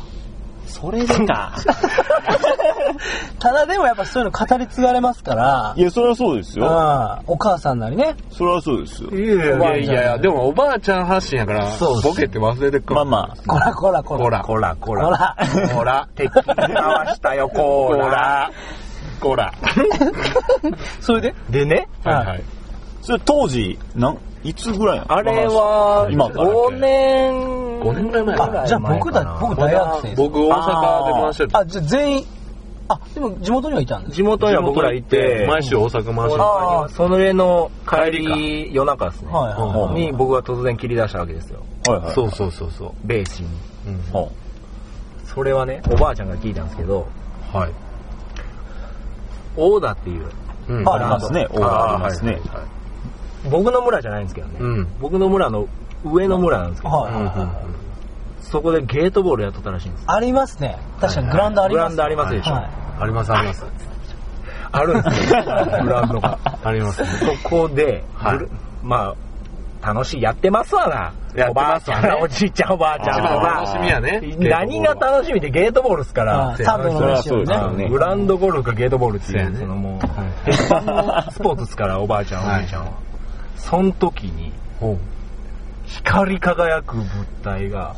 [0.67, 1.53] それでか。
[3.39, 6.65] ただでもやっぱそういうの語り継がれますからい、や、それはそうですよ。
[6.65, 8.15] ああお母さんなりね。
[8.29, 9.09] それはそうですよ。
[9.11, 12.95] いやいやいや、でもおばあちゃん発信やから、そうそうボケって忘れてくる。
[12.95, 14.23] まあまこらこらこら。
[14.23, 14.41] こら。
[14.43, 15.09] こら、ここら。
[15.09, 15.35] ら。
[15.73, 18.51] こら、敵に回したよ、こら。
[19.19, 19.53] こら。
[21.01, 21.35] それで？
[21.49, 22.37] でね、はいはい。
[22.39, 22.41] あ。
[23.01, 27.33] それ当時、なん、いつぐらいあれは、今から5年、
[27.81, 30.15] 5年ぐらい前あ、じゃあ僕だ、僕大学生です。
[30.15, 31.59] 僕大阪で回してた。
[31.59, 32.25] あ、じゃあ全員、
[32.87, 36.43] あ、でも地元にはいたんです地元には僕ら行って、毎週大阪回してた。
[36.43, 39.33] ああ、それの帰り、夜中ですね。
[39.33, 41.59] はいはいはいに僕が突然切り出したわけですよ。
[41.89, 42.13] はいはい。
[42.13, 42.91] そうそうそうそう。
[43.03, 43.49] ベースに。
[43.87, 44.29] うんは
[45.25, 47.05] それはね、おばあちゃんが聞いたんですけど、
[47.53, 47.71] はい。
[49.57, 50.25] 大田っていう、
[50.69, 51.47] うんあありますね。
[51.51, 52.39] オーダーありますね。
[53.47, 54.87] 僕の村じゃないんですけどね、うん。
[54.99, 55.67] 僕の村の
[56.03, 58.43] 上の村なんですけど、はいはいはい。
[58.43, 60.03] そこでゲートボールやっとったらしいんです。
[60.07, 60.77] ありますね。
[61.01, 61.81] 確かにグラウンドあります。
[61.81, 62.53] グラウンドありますでしょ。
[62.53, 63.65] はいありますあります。
[64.71, 65.43] あるんですよ、
[65.83, 66.39] グラウンドが。
[66.63, 67.07] ありますね。
[67.43, 68.39] そこで、はい
[68.83, 69.13] ま
[69.83, 71.13] あ、楽しい、やってますわな。
[71.39, 76.49] やってますわねおばあちゃんおじいちゃん、おばあちゃんは楽しみやね何が楽しみってゲートボールっすから。
[76.53, 77.83] あサードの練習をそりゃそうですね。
[77.83, 82.91] よねグランドゴルフかゲートボールっていう、そうやねそのもう、鉄板のスポーツっすから、おばあちゃん、おじいちゃんは。
[83.57, 84.53] その時に、
[85.85, 87.07] 光り輝く物
[87.43, 87.95] 体が。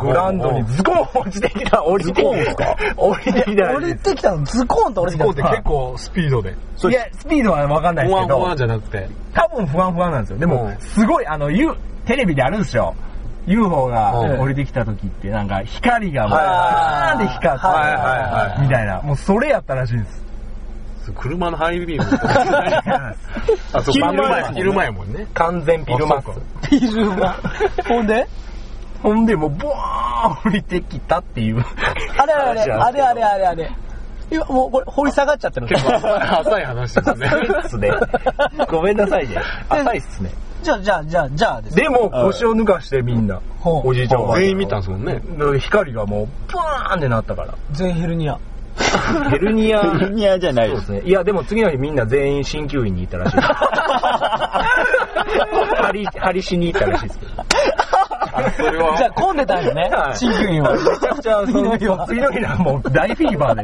[0.00, 2.16] グラウンドにズコーン落ちてきた、降りてき
[2.56, 2.76] た。
[2.96, 4.44] 降りてきたら降りてきたの？
[4.44, 5.32] ズコーンと降りてきたの？
[5.32, 6.54] ズコーンって結構スピードで。
[6.76, 9.08] そいや、スピードはわかんないですけどふわんふわ、じゃなくて。
[9.32, 10.38] 多分ふわんふわなんですよ。
[10.38, 11.48] でもう、んすごい、あの、
[12.06, 12.94] テレビであるんですよ。
[13.46, 16.42] UFO がうん降りてきた時って、なんか光がもう、ー
[17.14, 19.00] ンって光って、みたいな。
[19.02, 20.27] もうそれやったらしいんです。
[21.12, 22.04] 車のハイビーム。
[23.72, 25.26] あ、そう、昼間や昼間やもんね。
[25.34, 26.22] 完全ピルマ。
[26.70, 27.36] ビールが。
[27.88, 28.26] ほんで？
[29.02, 31.64] ほんで、もう、ボワーン降りてきたっていう。
[32.18, 33.70] あれあれあれ、あれあれあれあれ。
[34.30, 37.30] 今もうこれ掘り下がっちゃってる結構か浅い話ですね。
[37.64, 37.90] っすね。
[38.68, 39.36] ごめんなさいね。
[39.70, 40.30] 浅いっすね。
[40.62, 41.82] じゃあ、じゃあ、じゃあ、じゃあですね。
[41.84, 44.36] でも、腰を抜かしてみんな、おじいちゃんは。
[44.38, 45.20] 全員見たんですもんね。
[45.52, 47.54] で光がもう、ブワーンってなったから。
[47.72, 48.38] 全ヘルニア。
[49.30, 49.82] ヘルニア。
[49.82, 50.76] ヘルニアじゃないで。
[50.76, 51.00] そうですすね。
[51.04, 53.48] いや、でも次の日みんな全員鍼灸院に行ったらしいです。
[55.82, 57.32] 針、針しに行ったらしいですけど。
[58.56, 60.16] それはじゃあ、混んでたんですねはい。
[60.16, 60.72] 新旧院は。
[60.72, 63.62] めちゃくちゃ、次の日は次の日はもう大フィーバー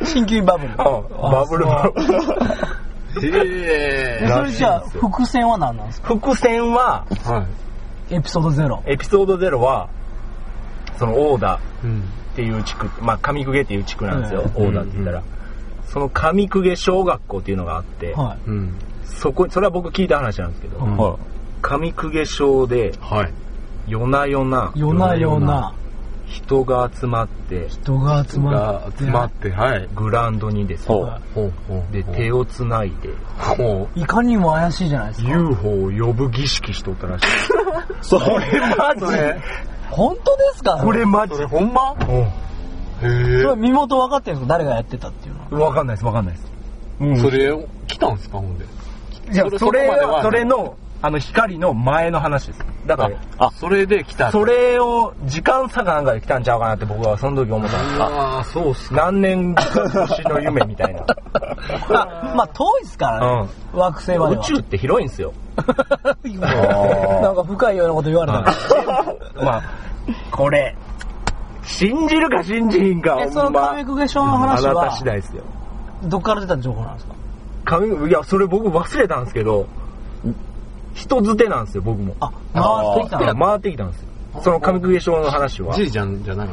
[0.00, 0.06] で。
[0.06, 0.70] 新旧院バブル。
[0.70, 0.84] うんバ
[1.48, 2.14] ブルバブル。
[3.16, 6.08] へえそれじゃあ、伏線は何なんですか？
[6.08, 7.14] 伏線は、え。
[7.32, 7.44] は
[8.10, 8.14] い。
[8.16, 8.82] エピソードゼロ。
[8.86, 9.88] エピソード0は、
[10.98, 12.04] そのオーダうん。
[12.34, 15.22] っていう地区、まあ上公家っていう地区なんですよ、うんオーダーって言ったら。
[15.86, 18.74] その上公家小学校っていうのがあって、はうん。
[19.04, 21.16] そこ、それは僕聞いた話なんですけど、うんは
[21.62, 23.32] 上公家小ではい。
[23.86, 24.80] 夜な夜な、い。
[24.80, 25.72] 夜な夜な
[26.26, 28.98] 人が集まって、人が集まがって。
[28.98, 29.88] 集まって、はい。
[29.94, 30.98] グラウンドにですね。
[31.92, 35.30] で、手をつないで、ほいかにも怪しいじゃないですか。
[35.30, 37.26] UFO を呼ぶ儀式しとったらしい。
[38.02, 38.24] それ
[38.76, 39.40] マジで
[39.96, 40.78] 本当ですか？
[40.82, 41.34] これマジ？
[41.34, 41.92] それほんま？
[41.92, 44.54] うへそれ身元分かってるんですか？
[44.54, 45.48] 誰がやってたっていうのは。
[45.50, 45.54] ん。
[45.68, 46.46] わかんないです、わかんないです。
[47.00, 47.52] うんそれ、
[47.86, 48.38] 来たんすか？
[48.38, 48.64] ほんで。
[49.32, 49.90] いや、それ
[50.22, 52.64] それの、あの、光の前の話です。
[52.86, 54.30] だから、あ、それで来た。
[54.30, 58.96] それを、時間差かなんかで来たんちゃうかなって僕はその時思ったんですああ、そうっすか。
[58.96, 59.62] 何年か
[60.04, 61.06] 越しの夢みたいな。
[61.90, 63.48] まあ、まあ遠いですからね。
[63.72, 64.42] 惑星までは。
[64.42, 65.32] 宇宙って広いんですよ。
[67.22, 68.74] なんか深いようなこと言われたんです
[69.44, 69.62] まあ、
[70.32, 70.76] これ、
[71.64, 75.42] 信じるか信じひんか、え、そのほんま亀公家賞の話あなたは次、第ですよ。
[76.04, 77.14] どっから出た情報なんですか？
[77.64, 79.66] 神いや、それ僕忘れたんですけど、
[80.94, 82.14] 人づてなんですよ、僕も。
[82.20, 82.62] あ、回
[83.00, 84.08] ってきた回ってきたんですよ。
[84.42, 85.74] その神公家賞の話は。
[85.74, 86.52] じいちゃんじゃないス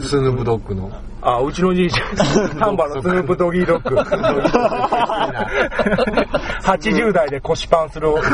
[0.00, 0.90] スヌープドッグの。
[1.22, 2.16] あ、うちのじいちゃん、
[2.60, 3.96] 丹波のスヌープドギードッグ。
[6.62, 8.24] 80代で腰パンするおじ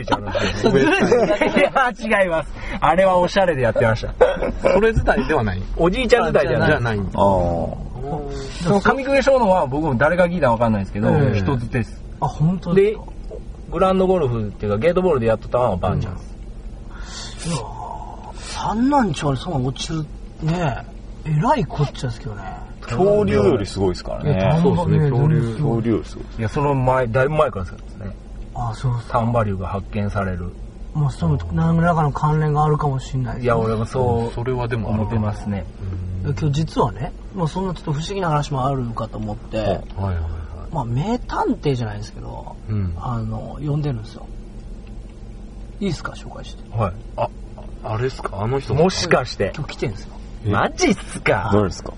[0.00, 0.78] いちゃんなんですよ。
[0.78, 2.52] いや、違います。
[2.80, 4.14] あれはおしゃれでやってました。
[4.60, 5.62] それ自体ではない。
[5.76, 6.68] おじいちゃん自体じゃない。
[6.70, 6.98] じゃない。
[6.98, 7.04] ああ。
[8.62, 12.02] その神公家賞のは僕も誰が聞いたかわかんないですけど、ええ人づてです。
[12.20, 12.96] あ、本当でで、
[13.70, 17.48] グランドゴルフっていうかゲートボールでやっとったのはバンちゃんです。
[17.48, 17.62] す
[18.36, 20.02] 三男町にそんな落ちる
[20.42, 20.91] ねえ
[21.24, 22.42] らいこっちゃですけどね
[22.82, 24.58] 恐竜よりすごいですからね。
[24.62, 26.24] そうですね恐竜恐竜よりすごい。
[26.38, 28.16] いや、その前、だいぶ前からですからね。
[28.54, 30.50] あそうそう丹波竜が発見される。
[30.94, 35.64] まあその何らかの関連があるかもしれないですいや、俺もそうそれはでも思ってますね。
[36.24, 40.16] 今日実はね、まあ、そんなちょっと不思議な話もあるかと思って、はいはいはい。
[40.70, 42.94] まあ名探偵じゃないですけどうん。
[42.98, 44.26] あの呼んでるんですよ
[45.80, 46.12] いいですか？
[46.12, 46.94] 紹介してはい。
[47.16, 47.28] あ、
[47.84, 48.42] あれっすか？
[48.42, 49.52] あの人もしかして。
[49.54, 51.50] 今日来てるんですよマジっすか？
[51.52, 51.92] どれですか？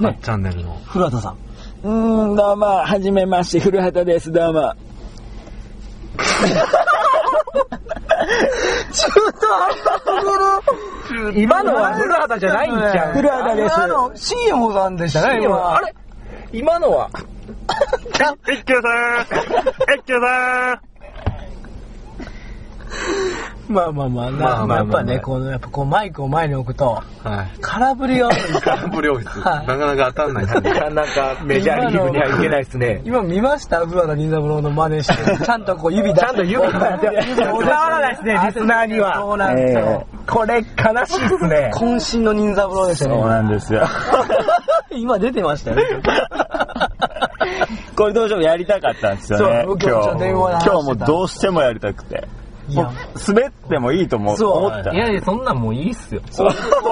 [0.00, 0.78] ね、チャンネルの。
[0.86, 1.36] 古畑さん。
[1.84, 4.74] うーん、どうも、はじめまして、古畑です、どうも。
[11.34, 13.12] 今のは古畑じゃないんじゃん。
[13.14, 13.80] 古畑です。
[13.80, 15.76] あの CM さんでしたね今。
[15.76, 15.94] あれ？
[16.52, 17.10] 今のは？
[18.48, 18.88] 一休さ
[19.22, 19.26] ん。
[19.96, 20.80] 一休さまあ
[23.72, 27.48] まあまあ、まあまあまあやっぱね、この、やっぱこうマイクを前に置くと、んはい。
[27.60, 29.40] 空振りが多いですカンプ領室。
[29.40, 30.70] はいなかなか当たんないですね。
[30.90, 33.02] なんかメジャーリーグにはいけないですね。
[33.04, 33.80] 今見ました？
[33.86, 40.06] 古畑任三郎の真似して、 ちゃんとこう指出ちゃんと指出して伝わらないですねリスナーにはそうなんですよ。
[40.26, 41.70] これ悲しいっすね。
[41.74, 43.14] 渾身の任三郎でしたね。
[43.20, 43.86] そうなんですよ。
[44.90, 45.82] 今出てましたよね。
[47.96, 49.62] これどうしてもやりたかったんですよね。
[49.66, 52.26] そう今日今日もどうしてもやりたくて。
[52.74, 54.96] 滑ってもいいと思うそう思ったい。
[54.96, 56.20] やいや、そんなんもういいっすよ。
[56.24, 56.48] オ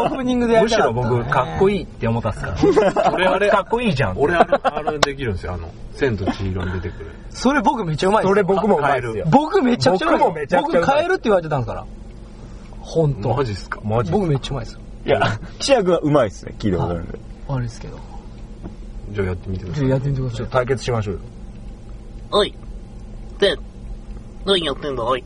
[0.06, 2.46] ープニングでやむしろ僕、かっこいいって思ったっすか
[2.94, 3.10] ら。
[3.14, 4.14] 俺あれ、かっこいいじゃん。
[4.18, 7.10] 俺あれ、あれできるんですよ、あの、千と千尋に出てくる。
[7.30, 9.26] それ僕めっちゃうまいですそれ僕もうまいですよ。
[9.30, 11.84] 僕めちゃくちゃうまい僕もめちゃくちゃうまい僕変えるって言われてたんですから。
[12.80, 13.80] 本当マジっすか？
[13.84, 14.80] マジ僕めっちゃうまいですよ。
[15.06, 15.20] いや、
[15.58, 17.18] 岸谷君はうまいっすね、聞いたことあるんで。
[17.48, 17.98] 悪いですけど。
[19.12, 19.82] じゃあやってみてください。
[19.82, 20.46] ちょっとやってみてください。
[20.50, 21.20] 対決しましょうよ。
[22.32, 22.54] おい。
[23.38, 23.56] で、
[24.44, 25.04] 何やってんだ？
[25.04, 25.24] おい。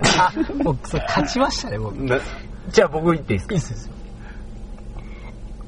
[0.18, 0.32] あ、
[0.62, 1.96] もうそれ勝ちましたね、僕。
[1.96, 2.18] いいな
[2.70, 3.54] じゃあ僕言っていいですか？
[3.56, 3.92] っすよ。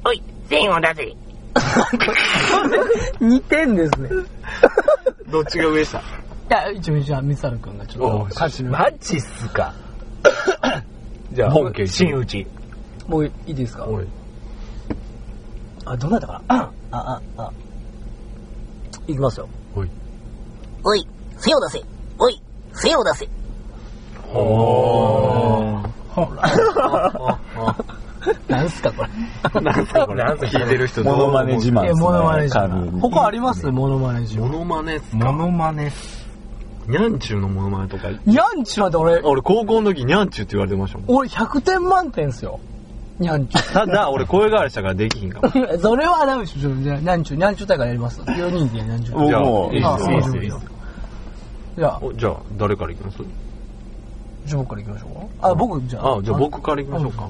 [0.05, 1.17] おい、線を出せ。
[3.21, 4.09] 2点ですね。
[5.31, 5.99] どっちが上した？
[5.99, 6.03] い
[6.49, 8.71] や、一応じゃあ、ミサル君がちょっと勝ちの。
[8.73, 9.73] マジっすか。
[11.33, 12.47] じゃあ、本家真打ち。
[13.07, 13.87] もういいですか？
[13.87, 14.07] おい。
[15.85, 16.55] あ、どうなったかな？
[16.57, 17.53] あ、あ、あ、あ。
[19.07, 19.49] いきますよ。
[19.75, 19.91] おい。
[20.85, 21.07] おい、
[21.39, 21.85] 背を出せ。
[22.19, 22.41] おい、
[22.75, 23.29] 背を出せ。
[28.49, 29.05] なんすか、こ
[29.55, 29.61] れ。
[29.63, 30.25] なんすかこれ。
[30.25, 31.95] なんすか聞いてる人モノマネ自慢。
[31.97, 33.01] モノマネ自慢。
[33.01, 33.67] 他あります？
[33.71, 34.41] モノマネ自慢。
[34.43, 35.91] モノマネっすモかノマネ。
[36.87, 38.09] ニャンチューのモノマネとか。
[38.27, 41.07] ニャンチュなんて俺、俺高校の時ニャンチューって言われてましたもん。
[41.17, 42.61] 俺100点満点っすよ。
[43.19, 43.73] ニャンチュ。
[43.73, 45.49] ただ、俺声変わりしたからできひんかも。
[45.81, 46.61] それはダメでしょ。
[46.83, 48.21] じゃあ、ニャンチュ、ニャンチュ大会やります。
[48.21, 49.29] 4人でニャンチュ大会。
[49.29, 49.45] じゃあい
[49.77, 50.11] いっあす
[51.81, 53.17] よじゃあ、誰からいきます？
[54.45, 55.49] じゃあ僕から行きましょうか。
[55.49, 56.19] あ、僕、じゃあ。
[56.19, 57.29] あ、じゃあ僕からいきましょうか。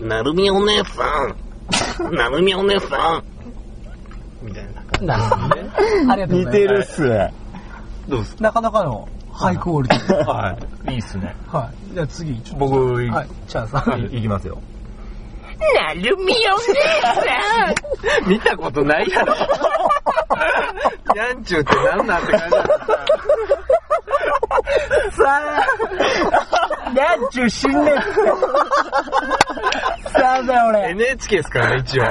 [0.00, 1.34] なるみお姉さ
[2.10, 2.14] ん。
[2.14, 3.24] なるみお姉さん。
[4.42, 4.66] みたい
[5.00, 5.18] な。
[5.18, 5.54] なんで
[6.12, 6.52] ありがとうございます。
[6.52, 7.34] 似てるっすね。
[8.08, 10.24] どうですなかなかのハイクオリティ。
[10.24, 10.92] かはい。
[10.92, 11.34] いいっすね。
[11.46, 11.94] はい。
[11.94, 12.66] じゃあ次、ちょっと。
[12.66, 13.28] 僕、はい。
[13.46, 14.00] チャーさん。
[14.00, 14.58] いいきますよ。
[15.74, 16.34] なるみお姉
[17.02, 18.28] さん。
[18.28, 19.34] 見たことないやろ。
[21.14, 22.78] ニャンチューって何なんって感じだった。
[25.12, 25.40] さ
[26.86, 28.04] あ、ニャンチュ死んねえって。
[30.10, 30.90] さあだよ俺。
[30.90, 32.02] NHK ですからね、一応。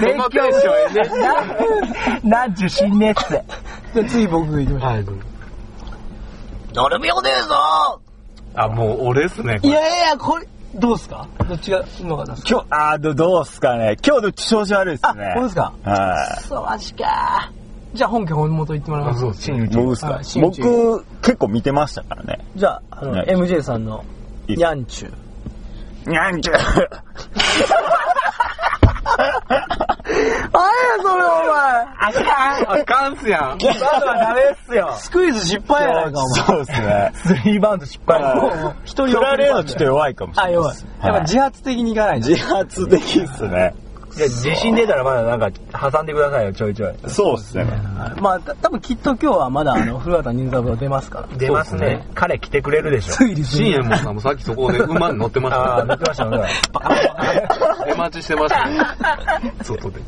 [0.00, 1.16] 勉そのテンション NHK
[2.30, 3.44] な、なんちゅう死んねえって。
[3.94, 5.22] じゃあ次僕が行きましょはい、どうぞ
[6.74, 7.98] なるみお姉さ
[8.54, 9.60] あ、もう俺っすね、う。
[9.60, 9.72] これ。
[9.72, 13.96] いやいや、これ、どうっすかどっちがうまかったですか今日、あー、どどうっすかね。
[14.06, 15.30] 今日の調子悪いっすあ、ね。
[15.34, 17.50] これですかはそう、マジか。
[17.94, 19.20] じゃあ本家本元行ってもらいます。
[19.20, 19.64] そうっすね。
[19.64, 19.68] い。
[19.68, 20.12] 僕っすか？
[20.12, 22.38] はい新内僕、結構見てましたからね。
[22.56, 24.04] じゃあ、あの、はい MJ さんの、
[24.46, 25.12] いいニャンチュ。
[26.10, 26.58] にゃんちゅあ
[30.60, 31.52] やそれお前
[32.00, 32.80] あかん。
[32.80, 33.42] あかんっすやん。
[33.42, 34.94] まだダメっすよ。
[34.98, 36.44] スクイズ失敗やないか、お前。
[36.46, 37.12] そうっすね。
[37.14, 38.22] スリーバウンド失敗。
[38.22, 41.02] はい一人振られるのちょっと弱いかもしれあ、弱いないです。。
[41.02, 42.28] やっぱ自発的にいかないと。
[42.28, 43.74] 自発的っすね。
[44.18, 46.94] いや自信出たらまだなんか挟んでくださいよ、ちょいちょい。
[47.06, 47.64] そうっすね。
[48.20, 51.36] まあ、た多分きっと今日はまだ、あの、古畑任三郎出ますから。
[51.36, 52.06] 出ますそうですね。
[52.14, 53.12] 彼来てくれるでしょ。
[53.14, 53.64] 推理する。
[53.64, 57.84] 新右衛門さんもさっきそこで馬に乗ってました ああ、乗ってました、乗ってました。
[57.86, 59.54] 出待ちしてましたね。
[59.62, 60.00] 外で。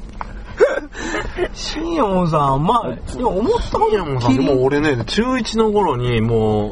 [1.54, 6.70] 新右衛門さん、まあ、でも思ったほ新右衛門さん、でも俺ね、中1の頃にも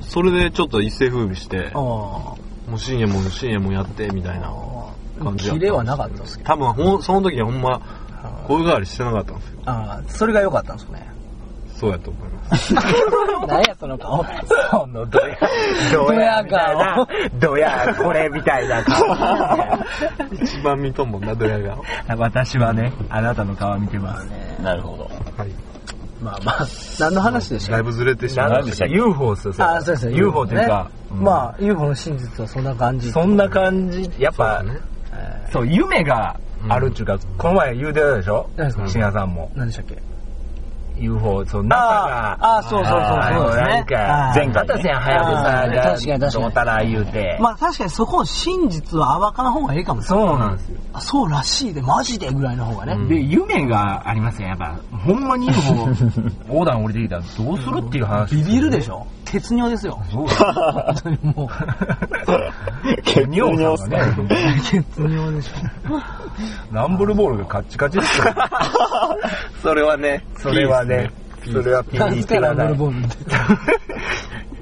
[0.00, 2.36] う、それでちょっと一世風靡して、あも
[2.74, 4.75] う新右衛門の新右衛門やって、みたいなあ。
[5.24, 6.48] 感じやったんですキレはなかったんですけど。
[6.50, 7.80] 多分ほん、その時はほんま、
[8.46, 9.58] 声変わりしてなかったんですよ。
[9.66, 11.06] ああ、それが良かったんですね。
[11.74, 12.74] そうやと思います。
[13.46, 14.24] 何やその顔。
[14.70, 15.36] そ のドヤ、
[15.92, 19.04] ドヤみたいな、ドヤ、これみたいな顔。
[20.42, 21.76] 一番見とんもんな、ドヤが。
[22.16, 24.26] 私はね、あなたの顔見てます。
[24.62, 25.04] なるほど。
[25.36, 25.50] はい。
[26.22, 26.66] まあまあ、
[26.98, 27.72] 何の話でした？
[27.72, 30.12] だいぶずれてしまいました ?UFO っすよ、あ、そうですよ。
[30.12, 33.12] UFO っていうか、うんまあ、UFO の真実はそんな感じ。
[33.12, 34.64] そんな感じ、やっぱ、
[35.52, 38.48] そう夢があるっていうか、この前言うてたでしょ？
[38.56, 38.88] 何ですか？
[38.88, 39.50] 深夜さんも。
[39.54, 39.96] ー何でしたっけ？
[40.98, 43.64] UFO、そう、NASA が、あーあー、そうそうそうそうですね。
[43.66, 47.38] なんか前回ね私ははやぶさあー確かにがにどうたら言うて。
[47.40, 50.26] まあ確かにそこを真実は暴かん方がいいかもしれない。
[50.28, 50.78] そうなんですよ。
[50.92, 52.92] あそうらしいで、マジでぐらいの方がね。
[52.94, 54.74] うんで、夢がありますよ、やっぱ。
[54.98, 55.88] ほんまに UFO
[56.48, 58.34] 横断降りてきたらどうするっていう話。
[58.34, 60.00] ビビるでしょ血尿ですよ。
[60.10, 61.48] そう本当にもう。
[63.02, 63.98] 血尿っすね。
[64.62, 66.25] 血尿でしょ。
[66.72, 68.26] ランブルボールがカッチカチですよ。
[69.62, 71.10] それはね、それはね、
[71.44, 73.16] それはピー何ですかランブルボーールって。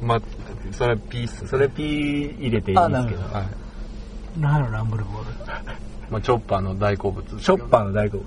[0.02, 0.20] まあ、
[0.72, 1.46] それはピース。
[1.46, 3.22] それピー入れていいあんですけど。
[3.34, 3.44] はい。
[4.38, 5.24] 何やろ、ランブルボール？
[6.10, 7.24] まあ、チョッパーの大好物。
[7.40, 8.26] ショッパーの大好物。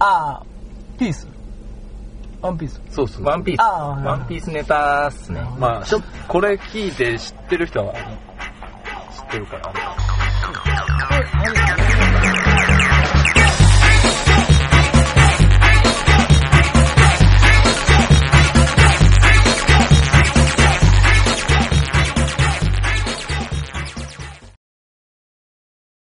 [0.00, 0.42] ああ、
[0.98, 1.28] ピース。
[2.42, 2.80] ワンピース。
[2.90, 3.26] そうっすね。
[3.28, 3.60] ワンピース。
[3.60, 5.42] ワンピースネタっすね。
[5.58, 8.00] まあ、ちょこれ聞いて知ってる人は、知っ
[9.30, 12.09] てるから、あれ